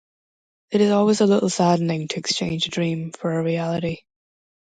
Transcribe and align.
It 0.71 0.81
is 0.81 0.89
always 0.89 1.21
a 1.21 1.27
little 1.27 1.47
saddening 1.51 2.07
to 2.07 2.17
exchange 2.17 2.65
a 2.65 2.71
dream 2.71 3.11
for 3.11 3.33
a 3.37 3.43
reality. 3.43 3.97